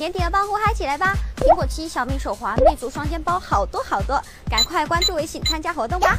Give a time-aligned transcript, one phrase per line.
[0.00, 1.14] 甜甜的帮呼嗨起来吧！
[1.36, 6.16] 苹果七、小米手环、魅族双肩包，好多好多，赶快关注微信参加活动吧！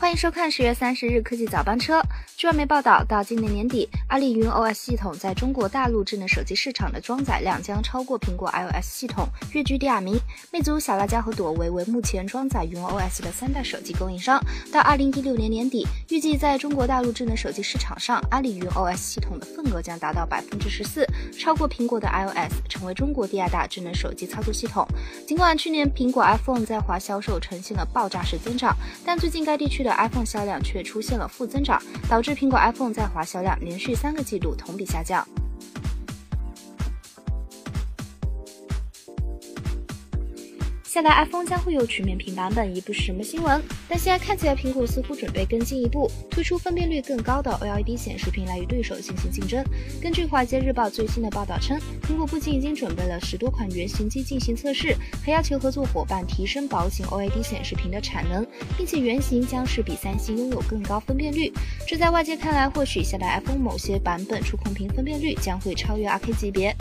[0.00, 2.00] 欢迎收看十月三十日科技早班车。
[2.36, 10.16] 据外媒报道，到今年年底，阿里云 OS 系统在中国大陆智能手机市场的装载量将超过苹果 iOS 系统，跃居第二名。
[10.52, 14.40] 魅族、小辣椒和朵唯为目前装载云 OS 的三大手机供应商。
[14.72, 21.04] 到二零一六年年底，预计在中国大陆智能手机市场上，阿里云 OS 系统的份额将达到百分之十四，
[21.36, 24.86] 超过苹果的 iOS，成为中国第二大智能手机操作系统。
[25.26, 35.26] 尽管去年苹果 iPhone 在华销售呈现了爆炸式增长，但最近该地区的 iPhone 销量却出现了负增长，导致苹果 iPhone 在华销量连续三个季度同比下降。
[40.88, 43.62] 下代 iPhone 将会有曲面屏版本，已不是什么新闻。
[43.86, 49.62] 但现在看起来，苹果似乎准备更进一步，推出分辨率更高的 OLED 显示屏来与对手进行竞争。
[50.00, 58.46] 根据《华尔街日报》最新的报道称，苹果不仅已经准备了十多款原型机进行测试，还要求合作伙伴提升薄型 OLED 显示屏的产能，
[58.78, 61.52] 并且原型将是比三星拥有更高分辨率。
[61.86, 66.74] 这在外界看来，或许下代 iPhone 某些版本触控屏分辨率将会超越 2K 级别。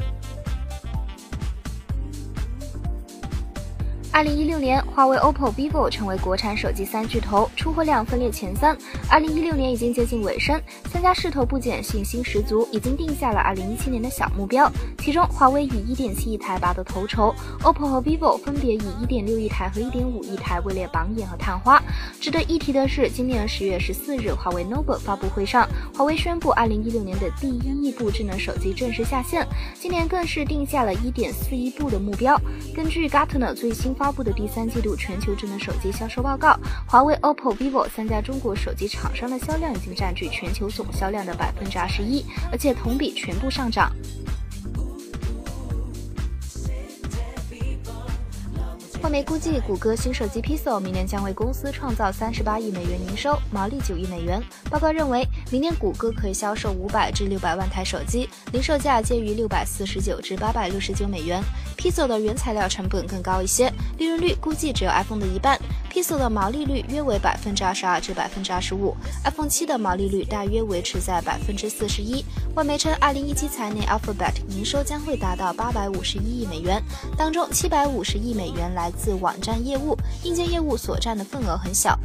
[4.17, 8.75] 二零一六年，华为、OPPO、vivo 成为国产手机三巨头，出货量分列前三。
[9.07, 10.59] 二零一六年已经接近尾声，
[10.91, 14.67] 三家势头不减，信心十足，已经定下了二零一七年的小目标。
[14.97, 21.79] 其中，华为以一点七亿台拔得头筹，OPPO 和 vivo 分别以一点六亿台和一点五亿台位列榜眼和探花。
[22.19, 29.47] 值得一提的是，今年十月十四日，华为 Nova 发布会上，华为宣布二零一六年的第一亿部智能手机正式下线，
[29.79, 32.35] 今年更是定下了一点四亿部的目标。
[32.73, 43.91] 根据 Gartner 最新发发布的第三季度全球智能手机销售报告，华为、OPPO、vivo 三家中国手机厂商的销量已经占据全球总销量的百分之二十一，而且同比全部上涨。
[49.03, 54.41] 外媒估计，谷歌新手机 Pixel 明年将为公司创造三十八亿美元营收，毛利九亿美元。
[54.71, 61.41] 报告认为，明年谷歌可以销售五百至六百万台手机，零售价介于六百四十九至八百六十九美元。
[61.77, 65.59] Pixel 的原材料成本更高一些，利润率估计只有 iPhone 的一半。
[65.91, 72.23] Pixel 的毛利率约为百分之二十二至百分之二十五，iPhone 七的毛利率大约维持在百分之四十一。
[72.55, 76.81] 外媒称，二零一七财年 Alphabet 营收将会达到八百五十一亿美元，
[77.17, 81.97] 当中七百五十亿美元来自网站业务，硬件业务所占的份额很小。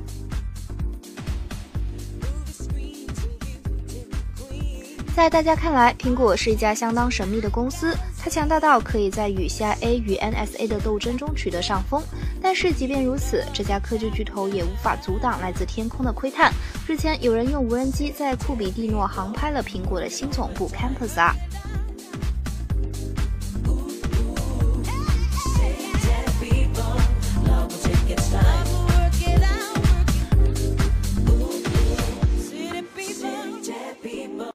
[5.15, 7.95] 在大家看来，苹果是一家相当神秘的公司。
[8.19, 12.03] 它强大到可以在与 CIA 与 NSA 的斗争中取得上风。
[12.41, 16.51] 但是，即便如此，这家科技巨头也无法阻挡来自天空的窥探。
[16.89, 21.35] 日前，有人用无人机在库比蒂诺航拍了苹果的新总部 Campus R。